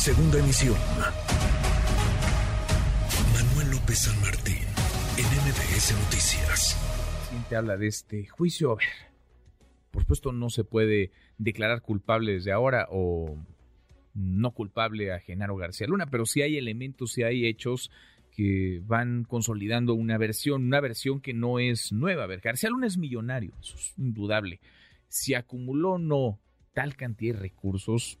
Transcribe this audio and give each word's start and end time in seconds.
Segunda 0.00 0.38
emisión. 0.38 0.76
Manuel 3.34 3.70
López 3.70 3.98
San 3.98 4.18
Martín, 4.22 4.64
en 5.18 5.26
MBS 5.26 5.92
Noticias. 5.92 6.78
Te 7.50 7.54
habla 7.54 7.76
de 7.76 7.88
este 7.88 8.26
juicio. 8.26 8.72
A 8.72 8.76
ver, 8.76 8.86
por 9.90 10.00
supuesto 10.00 10.32
no 10.32 10.48
se 10.48 10.64
puede 10.64 11.10
declarar 11.36 11.82
culpable 11.82 12.32
desde 12.32 12.50
ahora 12.50 12.88
o 12.90 13.36
no 14.14 14.52
culpable 14.52 15.12
a 15.12 15.20
Genaro 15.20 15.56
García 15.56 15.86
Luna, 15.86 16.06
pero 16.06 16.24
sí 16.24 16.40
hay 16.40 16.56
elementos, 16.56 17.12
sí 17.12 17.22
hay 17.22 17.44
hechos 17.44 17.90
que 18.34 18.80
van 18.86 19.24
consolidando 19.24 19.92
una 19.92 20.16
versión, 20.16 20.64
una 20.64 20.80
versión 20.80 21.20
que 21.20 21.34
no 21.34 21.58
es 21.58 21.92
nueva. 21.92 22.24
A 22.24 22.26
ver, 22.26 22.40
García 22.40 22.70
Luna 22.70 22.86
es 22.86 22.96
millonario, 22.96 23.52
eso 23.60 23.76
es 23.76 23.92
indudable. 23.98 24.60
Si 25.08 25.34
acumuló 25.34 25.92
o 25.92 25.98
no 25.98 26.40
tal 26.72 26.96
cantidad 26.96 27.34
de 27.34 27.40
recursos, 27.40 28.18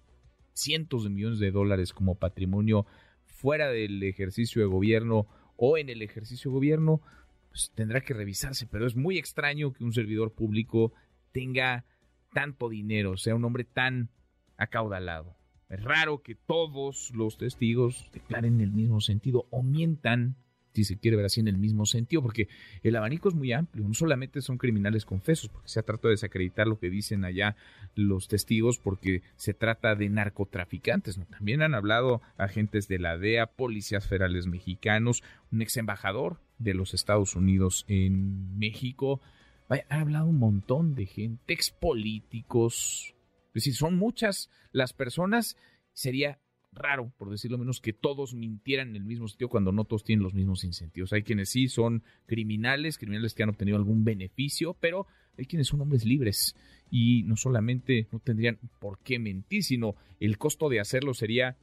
cientos 0.60 1.04
de 1.04 1.10
millones 1.10 1.38
de 1.38 1.50
dólares 1.50 1.92
como 1.92 2.14
patrimonio 2.14 2.86
fuera 3.24 3.68
del 3.68 4.02
ejercicio 4.02 4.62
de 4.62 4.68
gobierno 4.68 5.26
o 5.56 5.78
en 5.78 5.88
el 5.88 6.02
ejercicio 6.02 6.50
de 6.50 6.54
gobierno, 6.54 7.00
pues 7.48 7.72
tendrá 7.74 8.00
que 8.00 8.14
revisarse. 8.14 8.66
Pero 8.66 8.86
es 8.86 8.96
muy 8.96 9.18
extraño 9.18 9.72
que 9.72 9.84
un 9.84 9.92
servidor 9.92 10.32
público 10.32 10.92
tenga 11.32 11.84
tanto 12.32 12.68
dinero, 12.68 13.16
sea 13.16 13.34
un 13.34 13.44
hombre 13.44 13.64
tan 13.64 14.10
acaudalado. 14.56 15.36
Es 15.68 15.82
raro 15.82 16.22
que 16.22 16.34
todos 16.34 17.12
los 17.14 17.38
testigos 17.38 18.10
declaren 18.12 18.60
el 18.60 18.72
mismo 18.72 19.00
sentido 19.00 19.46
o 19.50 19.62
mientan, 19.62 20.36
si 20.72 20.84
se 20.84 20.98
quiere 20.98 21.16
ver 21.16 21.26
así, 21.26 21.40
en 21.40 21.48
el 21.48 21.58
mismo 21.58 21.86
sentido, 21.86 22.22
porque 22.22 22.48
el 22.82 22.96
abanico 22.96 23.28
es 23.28 23.34
muy 23.34 23.52
amplio. 23.52 23.86
No 23.86 23.94
solamente 23.94 24.40
son 24.40 24.58
criminales 24.58 25.04
confesos, 25.04 25.48
porque 25.48 25.68
se 25.68 25.80
ha 25.80 25.82
tratado 25.82 26.08
de 26.08 26.14
desacreditar 26.14 26.66
lo 26.66 26.78
que 26.78 26.90
dicen 26.90 27.24
allá 27.24 27.56
los 27.94 28.28
testigos, 28.28 28.78
porque 28.78 29.22
se 29.36 29.54
trata 29.54 29.94
de 29.94 30.08
narcotraficantes. 30.08 31.18
¿no? 31.18 31.26
También 31.26 31.62
han 31.62 31.74
hablado 31.74 32.22
agentes 32.36 32.88
de 32.88 32.98
la 32.98 33.18
DEA, 33.18 33.46
policías 33.46 34.06
federales 34.06 34.46
mexicanos, 34.46 35.22
un 35.50 35.62
ex 35.62 35.76
embajador 35.76 36.40
de 36.58 36.74
los 36.74 36.94
Estados 36.94 37.34
Unidos 37.34 37.84
en 37.88 38.58
México. 38.58 39.20
Ha 39.68 40.00
hablado 40.00 40.26
un 40.26 40.38
montón 40.38 40.94
de 40.94 41.06
gente, 41.06 41.52
ex 41.52 41.70
políticos, 41.70 43.14
es 43.48 43.54
decir, 43.54 43.74
son 43.74 43.96
muchas 43.96 44.50
las 44.72 44.92
personas, 44.92 45.56
sería 45.92 46.38
raro, 46.72 47.12
por 47.18 47.30
decirlo 47.30 47.58
menos, 47.58 47.80
que 47.80 47.92
todos 47.92 48.34
mintieran 48.34 48.90
en 48.90 48.96
el 48.96 49.04
mismo 49.04 49.28
sentido 49.28 49.48
cuando 49.48 49.72
no 49.72 49.84
todos 49.84 50.04
tienen 50.04 50.22
los 50.22 50.34
mismos 50.34 50.64
incentivos. 50.64 51.12
Hay 51.12 51.22
quienes 51.22 51.48
sí 51.48 51.68
son 51.68 52.02
criminales, 52.26 52.98
criminales 52.98 53.34
que 53.34 53.42
han 53.42 53.50
obtenido 53.50 53.76
algún 53.76 54.04
beneficio, 54.04 54.74
pero 54.74 55.06
hay 55.38 55.46
quienes 55.46 55.68
son 55.68 55.80
hombres 55.80 56.04
libres 56.04 56.56
y 56.90 57.22
no 57.24 57.36
solamente 57.36 58.08
no 58.12 58.18
tendrían 58.18 58.58
por 58.78 58.98
qué 58.98 59.18
mentir, 59.18 59.64
sino 59.64 59.94
el 60.18 60.38
costo 60.38 60.68
de 60.68 60.80
hacerlo 60.80 61.14
sería 61.14 61.56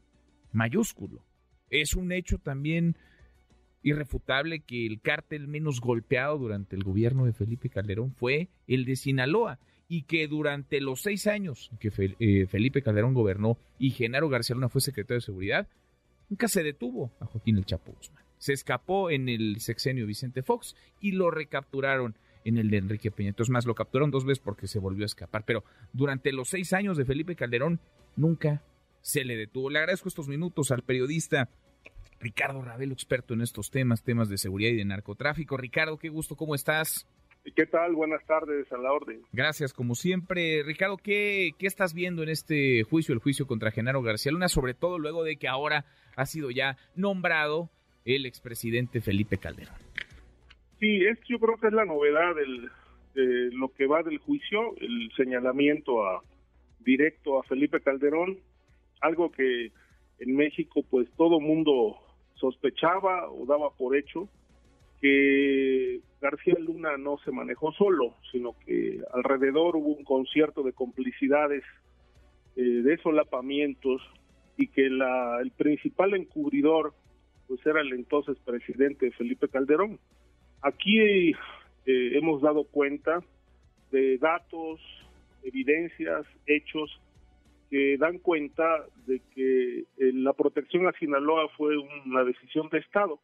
mayúsculo. 0.52 1.24
Es 1.70 1.96
un 1.96 2.12
hecho 2.12 2.40
también 2.40 2.98
irrefutable 3.84 4.62
que 4.62 4.86
el 4.86 5.00
cártel 5.02 5.48
menos 5.48 5.80
golpeado 5.80 6.38
durante 6.38 6.76
el 6.76 6.84
gobierno 6.84 7.26
de 7.26 7.34
Felipe 7.34 7.70
Calderón 7.70 8.14
fue 8.14 8.50
el 8.68 8.86
de 8.86 8.96
Sinaloa 8.96 9.60
y 9.88 10.04
que 10.04 10.28
durante 10.28 10.82
los 10.82 11.02
seis 11.02 11.28
años 11.28 11.72
que 11.80 11.92
eh, 12.20 12.48
Felipe 12.48 12.82
Calderón 12.82 13.14
gobernó 13.14 13.58
y 13.80 13.92
Genaro 13.92 14.30
García 14.30 14.56
Luna 14.56 14.70
fue 14.70 14.82
secretario 14.82 15.18
de 15.18 15.26
Seguridad, 15.26 15.68
nunca 16.30 16.48
se 16.48 16.64
detuvo 16.64 17.12
a 17.20 17.26
Joaquín 17.26 17.58
El 17.58 17.66
Chapo 17.66 17.94
Guzmán. 17.94 18.24
Se 18.38 18.54
escapó 18.54 19.10
en 19.10 19.30
el 19.30 19.60
sexenio 19.60 20.06
Vicente 20.06 20.44
Fox 20.44 20.76
y 21.02 21.14
lo 21.14 21.32
recapturaron 21.32 22.16
en 22.44 22.58
el 22.58 22.70
de 22.70 22.78
Enrique 22.78 23.12
Peña. 23.12 23.30
Entonces 23.30 23.52
más 23.52 23.66
lo 23.66 23.76
capturaron 23.76 24.12
dos 24.12 24.26
veces 24.26 24.44
porque 24.44 24.68
se 24.68 24.80
volvió 24.80 25.04
a 25.04 25.08
escapar. 25.08 25.44
Pero 25.46 25.64
durante 25.92 26.32
los 26.32 26.50
seis 26.50 26.72
años 26.74 26.98
de 26.98 27.06
Felipe 27.06 27.36
Calderón 27.36 27.80
nunca 28.16 28.62
se 29.02 29.26
le 29.26 29.36
detuvo. 29.36 29.70
Le 29.70 29.80
agradezco 29.80 30.10
estos 30.10 30.28
minutos 30.28 30.72
al 30.72 30.84
periodista 30.84 31.50
Ricardo 32.20 32.62
Ravelo, 32.62 32.94
experto 32.94 33.34
en 33.34 33.42
estos 33.42 33.70
temas, 33.70 34.04
temas 34.04 34.30
de 34.30 34.38
seguridad 34.38 34.72
y 34.72 34.76
de 34.76 34.86
narcotráfico. 34.86 35.58
Ricardo, 35.58 35.98
qué 35.98 36.10
gusto, 36.10 36.36
¿cómo 36.36 36.56
estás? 36.56 37.08
¿Qué 37.56 37.66
tal? 37.66 37.94
Buenas 37.94 38.26
tardes, 38.26 38.72
a 38.72 38.78
la 38.78 38.92
orden. 38.92 39.22
Gracias, 39.32 39.74
como 39.74 39.96
siempre. 39.96 40.64
Ricardo, 40.64 40.98
¿qué, 40.98 41.52
¿qué 41.58 41.68
estás 41.68 41.94
viendo 41.94 42.24
en 42.24 42.30
este 42.30 42.84
juicio, 42.84 43.14
el 43.14 43.20
juicio 43.20 43.48
contra 43.48 43.72
Genaro 43.72 44.02
García 44.02 44.32
Luna, 44.32 44.48
sobre 44.48 44.74
todo 44.74 45.00
luego 45.00 45.24
de 45.24 45.38
que 45.38 45.48
ahora 45.48 45.86
ha 46.16 46.26
sido 46.26 46.52
ya 46.52 46.78
nombrado 46.96 47.70
el 48.06 48.26
expresidente 48.26 49.02
Felipe 49.02 49.38
Calderón? 49.38 49.76
Sí, 50.80 51.06
es, 51.06 51.20
yo 51.28 51.40
creo 51.40 51.58
que 51.58 51.68
es 51.68 51.74
la 51.74 51.86
novedad 51.86 52.36
del, 52.36 52.70
de 53.16 53.56
lo 53.56 53.74
que 53.74 53.88
va 53.88 54.04
del 54.04 54.20
juicio, 54.20 54.76
el 54.78 55.12
señalamiento 55.16 56.06
a 56.06 56.22
directo 56.80 57.40
a 57.40 57.44
Felipe 57.44 57.82
Calderón, 57.82 58.38
algo 59.02 59.32
que 59.32 59.72
en 60.20 60.36
México 60.36 60.84
pues 60.90 61.10
todo 61.18 61.40
mundo 61.40 61.98
sospechaba 62.36 63.30
o 63.30 63.46
daba 63.46 63.72
por 63.72 63.98
hecho, 63.98 64.30
que 65.02 66.02
García 66.22 66.56
Luna 66.60 66.98
no 66.98 67.18
se 67.20 67.32
manejó 67.32 67.72
solo, 67.74 68.16
sino 68.32 68.56
que 68.66 69.00
alrededor 69.14 69.76
hubo 69.76 69.90
un 69.90 70.04
concierto 70.04 70.64
de 70.64 70.74
complicidades, 70.74 71.64
eh, 72.56 72.62
de 72.62 72.98
solapamientos, 72.98 74.02
y 74.58 74.68
que 74.68 74.90
la, 74.90 75.40
el 75.42 75.52
principal 75.52 76.16
encubridor 76.16 76.94
pues 77.48 77.66
era 77.66 77.80
el 77.82 77.94
entonces 77.94 78.38
presidente 78.40 79.12
Felipe 79.12 79.48
Calderón. 79.48 80.00
Aquí 80.62 81.00
eh, 81.00 81.34
hemos 81.86 82.42
dado 82.42 82.66
cuenta 82.66 83.24
de 83.92 84.18
datos, 84.18 84.82
evidencias, 85.44 86.26
hechos 86.46 87.00
que 87.70 87.98
dan 87.98 88.18
cuenta 88.18 88.86
de 89.06 89.22
que 89.34 89.80
eh, 89.80 90.12
la 90.14 90.34
protección 90.34 90.88
a 90.88 90.94
Sinaloa 90.94 91.48
fue 91.56 91.78
una 91.78 92.24
decisión 92.24 92.70
de 92.70 92.80
Estado 92.80 93.20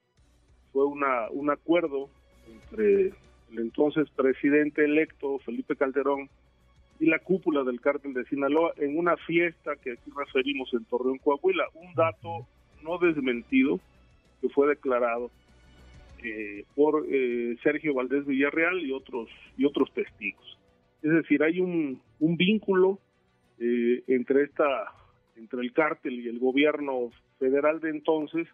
fue 0.74 0.86
una, 0.86 1.30
un 1.30 1.52
acuerdo 1.52 2.10
entre 2.52 3.14
el 3.52 3.60
entonces 3.60 4.10
presidente 4.10 4.84
electo 4.84 5.40
Felipe 5.40 5.76
Calderón 5.76 6.30
y 7.00 7.06
la 7.06 7.20
cúpula 7.20 7.64
del 7.64 7.80
cártel 7.80 8.14
de 8.14 8.26
Sinaloa 8.26 8.74
en 8.78 8.98
una 8.98 9.16
fiesta 9.16 9.76
que 9.76 9.94
aquí 9.94 10.12
referimos 10.16 10.74
en 10.74 10.84
Torreón, 10.86 11.20
Coahuila. 11.20 11.66
Un 11.76 11.94
dato 11.94 12.48
no 12.84 12.98
desmentido 12.98 13.80
que 14.42 14.50
fue 14.50 14.68
declarado 14.68 15.30
eh, 16.24 16.66
por 16.76 17.06
eh, 17.08 17.56
Sergio 17.62 17.94
Valdés 17.94 18.26
Villarreal 18.26 18.80
y 18.80 18.92
otros 18.92 19.30
y 19.58 19.66
otros 19.66 19.94
testigos. 19.94 20.60
Es 21.02 21.12
decir, 21.12 21.44
hay 21.44 21.60
un, 21.60 22.02
un 22.20 22.38
vínculo 22.38 23.00
eh, 23.60 24.04
entre 24.08 24.44
esta 24.44 24.94
entre 25.36 25.62
el 25.62 25.74
cártel 25.74 26.20
y 26.20 26.28
el 26.28 26.40
gobierno 26.40 27.12
federal 27.40 27.80
de 27.80 27.90
entonces 27.90 28.48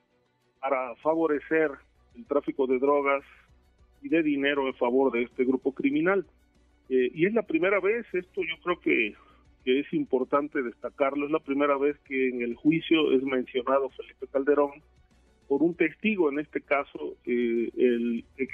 para 0.60 0.96
favorecer 0.98 1.72
el 2.16 2.26
tráfico 2.26 2.68
de 2.68 2.80
drogas 2.80 3.24
y 4.02 4.10
de 4.10 4.24
dinero 4.24 4.68
en 4.68 4.74
favor 4.76 5.12
de 5.12 5.24
este 5.24 5.44
grupo 5.44 5.74
criminal. 5.74 6.26
Eh, 6.90 7.12
y 7.14 7.26
es 7.26 7.34
la 7.34 7.44
primera 7.44 7.80
vez, 7.80 8.06
esto 8.14 8.42
yo 8.42 8.56
creo 8.64 8.80
que, 8.80 9.14
que, 9.64 9.80
es 9.80 9.94
importante 9.94 10.62
destacarlo, 10.62 11.26
es 11.26 11.32
la 11.32 11.40
primera 11.40 11.78
vez 11.78 11.98
que 12.00 12.30
en 12.30 12.42
el 12.42 12.56
juicio 12.56 13.12
es 13.12 13.24
mencionado 13.24 13.90
Felipe 13.90 14.28
Calderón 14.32 14.72
por 15.48 15.62
un 15.64 15.76
testigo, 15.76 16.32
en 16.32 16.40
este 16.40 16.62
caso 16.62 17.16
eh, 17.26 17.70
el 17.76 18.26
ex 18.38 18.54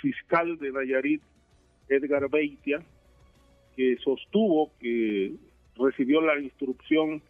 fiscal 0.00 0.58
de 0.58 0.72
Nayarit, 0.72 1.22
Edgar 1.88 2.28
Beitia, 2.30 2.82
que 3.76 3.96
sostuvo 3.98 4.72
que 4.80 5.34
recibió 5.76 6.20
la 6.20 6.40
instrucción 6.40 7.22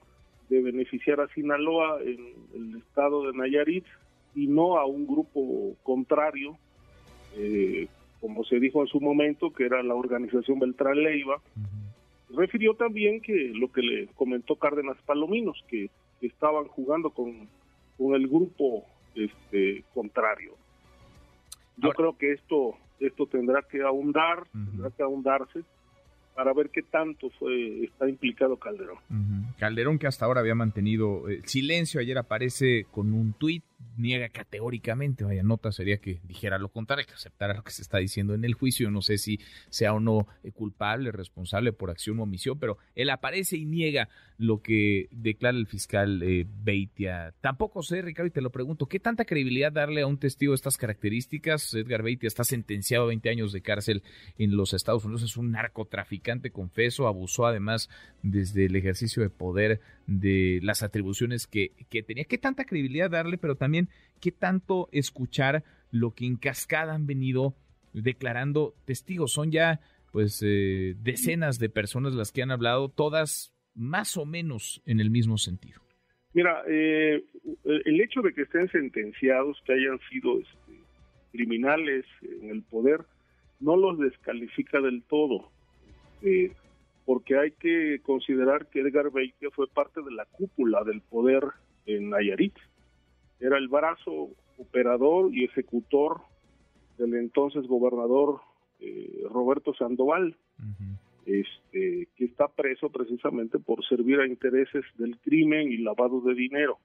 de 0.48 0.62
beneficiar 0.62 1.20
a 1.20 1.28
Sinaloa 1.28 2.00
en 2.02 2.34
el 2.54 2.78
estado 2.78 3.26
de 3.26 3.36
Nayarit 3.36 3.84
y 4.38 4.46
no 4.46 4.78
a 4.78 4.86
un 4.86 5.04
grupo 5.04 5.74
contrario, 5.82 6.56
eh, 7.36 7.88
como 8.20 8.44
se 8.44 8.60
dijo 8.60 8.82
en 8.82 8.86
su 8.86 9.00
momento, 9.00 9.52
que 9.52 9.64
era 9.64 9.82
la 9.82 9.94
organización 9.94 10.60
Beltrán 10.60 11.02
Leiva. 11.02 11.40
Refirió 12.30 12.74
también 12.74 13.20
que 13.20 13.50
lo 13.52 13.72
que 13.72 13.82
le 13.82 14.06
comentó 14.14 14.54
Cárdenas 14.54 14.96
Palominos, 15.04 15.64
que, 15.68 15.90
estaban 16.20 16.64
jugando 16.66 17.10
con, 17.10 17.48
con 17.96 18.12
el 18.14 18.26
grupo 18.26 18.84
este 19.14 19.84
contrario. 19.94 20.54
Yo 21.76 21.90
creo 21.90 22.18
que 22.18 22.32
esto 22.32 22.74
esto 22.98 23.26
tendrá 23.26 23.62
que 23.62 23.82
ahondar, 23.82 24.48
tendrá 24.52 24.90
que 24.90 25.02
ahondarse 25.04 25.60
para 26.34 26.52
ver 26.52 26.70
qué 26.70 26.82
tanto 26.82 27.30
fue 27.38 27.84
está 27.84 28.08
implicado 28.08 28.56
Calderón. 28.56 28.98
Calderón 29.58 29.98
que 30.00 30.08
hasta 30.08 30.24
ahora 30.24 30.40
había 30.40 30.56
mantenido 30.56 31.28
eh, 31.28 31.40
silencio, 31.44 32.00
ayer 32.00 32.18
aparece 32.18 32.84
con 32.90 33.12
un 33.12 33.32
tuit 33.32 33.62
niega 33.96 34.28
categóricamente. 34.28 35.24
Vaya 35.24 35.42
nota 35.42 35.72
sería 35.72 35.98
que 35.98 36.20
dijera 36.24 36.58
lo 36.58 36.68
contrario, 36.68 37.06
que 37.06 37.14
aceptara 37.14 37.54
lo 37.54 37.62
que 37.62 37.70
se 37.70 37.82
está 37.82 37.98
diciendo 37.98 38.34
en 38.34 38.44
el 38.44 38.54
juicio. 38.54 38.90
No 38.90 39.02
sé 39.02 39.18
si 39.18 39.40
sea 39.70 39.92
o 39.92 40.00
no 40.00 40.26
eh, 40.42 40.52
culpable, 40.52 41.12
responsable 41.12 41.72
por 41.72 41.90
acción 41.90 42.18
o 42.20 42.22
omisión, 42.22 42.58
pero 42.58 42.78
él 42.94 43.10
aparece 43.10 43.56
y 43.56 43.64
niega 43.64 44.08
lo 44.36 44.62
que 44.62 45.08
declara 45.10 45.58
el 45.58 45.66
fiscal 45.66 46.22
eh, 46.22 46.46
Beitia. 46.62 47.34
Tampoco 47.40 47.82
sé, 47.82 48.02
Ricardo, 48.02 48.28
y 48.28 48.32
te 48.32 48.40
lo 48.40 48.50
pregunto, 48.50 48.86
¿qué 48.86 49.00
tanta 49.00 49.24
credibilidad 49.24 49.72
darle 49.72 50.02
a 50.02 50.06
un 50.06 50.18
testigo 50.18 50.52
de 50.52 50.56
estas 50.56 50.76
características? 50.76 51.74
Edgar 51.74 52.02
Beitia 52.02 52.28
está 52.28 52.44
sentenciado 52.44 53.04
a 53.04 53.08
20 53.08 53.30
años 53.30 53.52
de 53.52 53.62
cárcel 53.62 54.02
en 54.38 54.56
los 54.56 54.74
Estados 54.74 55.04
Unidos, 55.04 55.22
es 55.22 55.36
un 55.36 55.50
narcotraficante 55.50 56.50
confeso, 56.50 57.08
abusó 57.08 57.46
además 57.46 57.90
desde 58.22 58.66
el 58.66 58.76
ejercicio 58.76 59.22
de 59.22 59.30
poder 59.30 59.80
de 60.06 60.60
las 60.62 60.82
atribuciones 60.82 61.46
que, 61.46 61.72
que 61.90 62.02
tenía. 62.02 62.24
¿Qué 62.24 62.38
tanta 62.38 62.64
credibilidad 62.64 63.10
darle, 63.10 63.38
pero 63.38 63.56
también 63.56 63.67
qué 64.20 64.32
tanto 64.32 64.88
escuchar 64.92 65.64
lo 65.90 66.14
que 66.14 66.26
en 66.26 66.36
cascada 66.36 66.94
han 66.94 67.06
venido 67.06 67.54
declarando 67.92 68.74
testigos? 68.84 69.32
Son 69.32 69.50
ya 69.50 69.80
pues 70.12 70.42
eh, 70.44 70.94
decenas 70.98 71.58
de 71.58 71.68
personas 71.68 72.14
las 72.14 72.32
que 72.32 72.42
han 72.42 72.50
hablado, 72.50 72.88
todas 72.88 73.54
más 73.74 74.16
o 74.16 74.24
menos 74.24 74.82
en 74.86 75.00
el 75.00 75.10
mismo 75.10 75.38
sentido. 75.38 75.80
Mira, 76.34 76.62
eh, 76.68 77.24
el 77.64 78.00
hecho 78.00 78.22
de 78.22 78.32
que 78.32 78.42
estén 78.42 78.68
sentenciados, 78.70 79.60
que 79.64 79.72
hayan 79.72 79.98
sido 80.10 80.38
este, 80.40 80.82
criminales 81.32 82.04
en 82.22 82.50
el 82.50 82.62
poder, 82.62 83.00
no 83.60 83.76
los 83.76 83.98
descalifica 83.98 84.80
del 84.80 85.02
todo. 85.04 85.50
Porque 87.04 87.38
hay 87.38 87.52
que 87.52 88.00
considerar 88.02 88.66
que 88.66 88.80
Edgar 88.80 89.10
Beitia 89.10 89.50
fue 89.50 89.66
parte 89.68 90.02
de 90.02 90.10
la 90.10 90.26
cúpula 90.26 90.84
del 90.84 91.00
poder 91.00 91.42
en 91.86 92.10
Nayarit. 92.10 92.54
Era 93.40 93.58
el 93.58 93.68
brazo 93.68 94.30
operador 94.58 95.34
y 95.34 95.44
ejecutor 95.44 96.20
del 96.98 97.14
entonces 97.14 97.66
gobernador 97.66 98.40
eh, 98.80 99.22
Roberto 99.30 99.72
Sandoval, 99.74 100.36
este, 101.26 102.08
que 102.16 102.24
está 102.24 102.48
preso 102.48 102.90
precisamente 102.90 103.58
por 103.58 103.84
servir 103.84 104.20
a 104.20 104.26
intereses 104.26 104.84
del 104.96 105.18
crimen 105.18 105.70
y 105.70 105.78
lavado 105.78 106.20
de 106.20 106.34
dinero. 106.34 106.78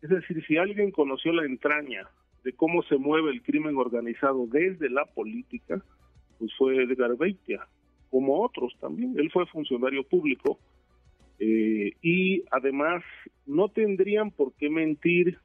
Es 0.00 0.10
decir, 0.10 0.44
si 0.46 0.56
alguien 0.56 0.90
conoció 0.90 1.32
la 1.32 1.44
entraña 1.44 2.08
de 2.44 2.52
cómo 2.52 2.82
se 2.84 2.96
mueve 2.96 3.30
el 3.30 3.42
crimen 3.42 3.76
organizado 3.76 4.46
desde 4.46 4.88
la 4.88 5.04
política, 5.04 5.82
pues 6.38 6.52
fue 6.56 6.82
Edgar 6.82 7.16
Beitia 7.16 7.66
como 8.10 8.42
otros 8.42 8.74
también. 8.80 9.14
Él 9.18 9.30
fue 9.30 9.46
funcionario 9.46 10.04
público 10.04 10.58
eh, 11.38 11.92
y 12.00 12.42
además 12.50 13.02
no 13.46 13.68
tendrían 13.68 14.30
por 14.30 14.52
qué 14.54 14.70
mentir 14.70 15.38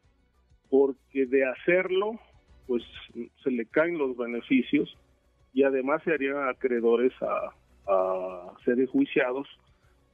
porque 0.73 1.27
de 1.27 1.45
hacerlo 1.45 2.19
pues 2.65 2.81
se 3.43 3.51
le 3.51 3.67
caen 3.67 3.99
los 3.99 4.17
beneficios 4.17 4.97
y 5.53 5.61
además 5.61 6.01
se 6.03 6.11
harían 6.11 6.49
acreedores 6.49 7.13
a, 7.21 7.53
ser 8.65 8.79
enjuiciados 8.79 9.47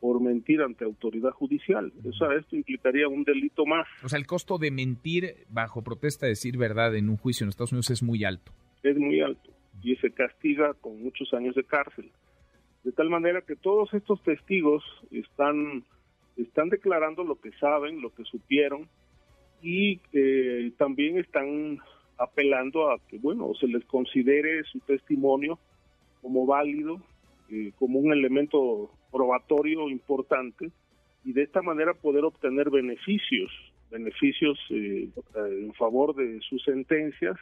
por 0.02 0.20
mentir 0.20 0.62
ante 0.62 0.84
autoridad 0.84 1.30
judicial. 1.32 1.94
O 2.04 2.12
sea, 2.12 2.34
esto 2.34 2.58
implicaría 2.58 3.08
un 3.08 3.24
delito 3.24 3.66
más. 3.66 3.88
O 4.04 4.10
sea, 4.10 4.20
el 4.20 4.26
costo 4.26 4.58
de 4.58 4.72
mentir 4.72 5.46
bajo 5.50 5.82
protesta, 5.82 6.26
decir 6.26 6.58
verdad 6.58 6.94
en 6.96 7.10
un 7.10 7.16
juicio 7.16 7.46
en 7.46 7.50
Estados 7.50 7.72
Unidos 7.72 7.92
es 7.92 8.04
muy 8.04 8.26
alto. 8.26 8.52
Es 8.84 8.98
muy 8.98 9.22
alto 9.22 9.52
y 9.82 9.96
se 9.96 10.12
castiga 10.12 10.74
con 10.74 11.02
muchos 11.02 11.34
años 11.34 11.56
de 11.56 11.64
cárcel. 11.64 12.12
De 12.84 12.92
tal 12.92 13.10
manera 13.10 13.44
que 13.44 13.56
todos 13.56 13.94
estos 13.94 14.22
testigos 14.24 14.84
están, 15.10 15.86
están 16.36 16.68
declarando 16.68 17.24
lo 17.24 17.40
que 17.40 17.52
saben, 17.62 18.02
lo 18.02 18.14
que 18.14 18.26
supieron, 18.26 18.90
y 19.62 20.00
eh, 20.14 20.72
también 20.78 21.18
están 21.18 21.80
apelando 22.18 22.92
a 22.92 23.00
que, 23.08 23.18
bueno, 23.18 23.54
se 23.60 23.68
les 23.68 23.84
considere 23.86 24.64
su 24.66 24.80
testimonio 24.80 25.60
como 26.22 26.46
válido, 26.46 27.02
eh, 27.50 27.72
como 27.78 28.00
un 28.00 28.12
elemento 28.12 28.92
probatorio 29.12 29.90
importante, 29.90 30.72
y 31.24 31.34
de 31.34 31.44
esta 31.44 31.62
manera 31.62 31.94
poder 31.94 32.26
obtener 32.26 32.70
beneficios, 32.70 33.52
beneficios 33.90 34.60
eh, 34.70 35.10
en 35.36 35.74
favor 35.74 36.16
de 36.16 36.40
sus 36.42 36.64
sentencias, 36.64 37.38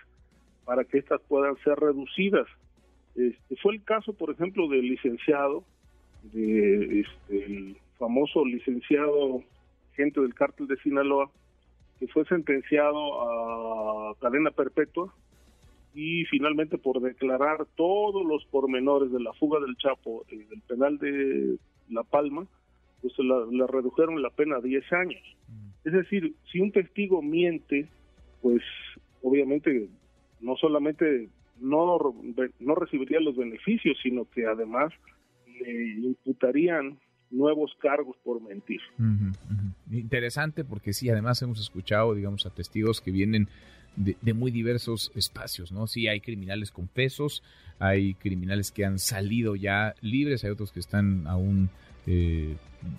para 0.65 0.83
que 0.83 0.99
éstas 0.99 1.21
puedan 1.27 1.55
ser 1.63 1.75
reducidas. 1.79 2.47
Este, 3.15 3.55
fue 3.57 3.73
el 3.75 3.83
caso, 3.83 4.13
por 4.13 4.31
ejemplo, 4.31 4.67
del 4.67 4.87
licenciado, 4.87 5.63
de 6.33 7.01
este, 7.01 7.45
el 7.45 7.77
famoso 7.97 8.45
licenciado 8.45 9.43
gente 9.97 10.21
del 10.21 10.35
cártel 10.35 10.67
de 10.67 10.77
Sinaloa, 10.77 11.29
que 11.99 12.07
fue 12.07 12.25
sentenciado 12.25 14.11
a 14.11 14.15
cadena 14.19 14.51
perpetua 14.51 15.13
y 15.93 16.25
finalmente 16.25 16.77
por 16.77 17.01
declarar 17.01 17.65
todos 17.75 18.25
los 18.25 18.45
pormenores 18.45 19.11
de 19.11 19.19
la 19.19 19.33
fuga 19.33 19.59
del 19.59 19.75
Chapo 19.77 20.25
eh, 20.29 20.45
del 20.49 20.61
penal 20.61 20.97
de 20.99 21.57
La 21.89 22.03
Palma, 22.03 22.45
pues 23.01 23.13
le 23.17 23.67
redujeron 23.67 24.21
la 24.21 24.29
pena 24.29 24.57
a 24.57 24.61
10 24.61 24.93
años. 24.93 25.21
Mm. 25.47 25.87
Es 25.87 25.93
decir, 25.93 26.35
si 26.51 26.59
un 26.59 26.71
testigo 26.71 27.21
miente, 27.21 27.87
pues 28.41 28.61
obviamente 29.23 29.89
no 30.39 30.55
solamente 30.57 31.29
no, 31.59 32.15
no 32.59 32.75
recibiría 32.75 33.19
los 33.19 33.35
beneficios, 33.35 33.97
sino 34.03 34.29
que 34.29 34.45
además 34.45 34.93
le 35.47 36.07
imputarían 36.07 36.99
nuevos 37.29 37.75
cargos 37.79 38.15
por 38.23 38.41
mentir. 38.41 38.81
Interesante 39.91 40.63
porque 40.63 40.93
sí, 40.93 41.09
además 41.09 41.41
hemos 41.41 41.59
escuchado, 41.59 42.13
digamos, 42.13 42.45
a 42.45 42.49
testigos 42.49 43.01
que 43.01 43.11
vienen 43.11 43.49
de, 43.97 44.15
de, 44.21 44.33
muy 44.33 44.51
diversos 44.51 45.11
espacios, 45.15 45.73
¿no? 45.73 45.87
Sí, 45.87 46.07
hay 46.07 46.21
criminales 46.21 46.71
confesos, 46.71 47.43
hay 47.79 48.13
criminales 48.13 48.71
que 48.71 48.85
han 48.85 48.99
salido 48.99 49.55
ya 49.55 49.93
libres, 50.01 50.43
hay 50.45 50.51
otros 50.51 50.71
que 50.71 50.79
están 50.79 51.27
aún 51.27 51.69
eh, 52.07 52.55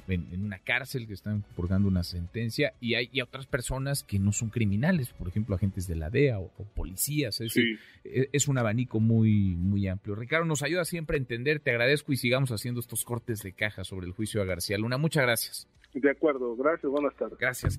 en, 0.08 0.44
una 0.44 0.58
cárcel, 0.58 1.06
que 1.06 1.14
están 1.14 1.42
purgando 1.56 1.88
una 1.88 2.02
sentencia, 2.02 2.74
y 2.80 2.94
hay 2.94 3.20
otras 3.22 3.46
personas 3.46 4.02
que 4.02 4.18
no 4.18 4.32
son 4.32 4.50
criminales, 4.50 5.12
por 5.12 5.28
ejemplo, 5.28 5.54
agentes 5.54 5.86
de 5.86 5.96
la 5.96 6.10
DEA 6.10 6.38
o, 6.38 6.50
policías. 6.74 7.40
Es, 7.40 7.56
e, 7.56 8.28
es, 8.32 8.48
un 8.48 8.58
abanico 8.58 9.00
muy, 9.00 9.56
muy 9.56 9.88
amplio. 9.88 10.14
Ricardo, 10.14 10.44
nos 10.44 10.62
ayuda 10.62 10.84
siempre 10.84 11.16
a 11.16 11.18
entender, 11.18 11.60
te 11.60 11.70
agradezco 11.70 12.12
y 12.12 12.16
sigamos 12.16 12.50
haciendo 12.50 12.80
estos 12.80 13.04
cortes 13.04 13.42
de 13.42 13.52
caja 13.52 13.84
sobre 13.84 14.06
el 14.06 14.12
juicio 14.12 14.42
a 14.42 14.44
García 14.44 14.78
Luna. 14.78 14.98
Muchas 14.98 15.22
gracias. 15.22 15.68
De 15.94 16.10
acuerdo, 16.10 16.54
gracias, 16.56 16.90
buenas 16.90 17.14
tardes. 17.16 17.38
Gracias. 17.38 17.78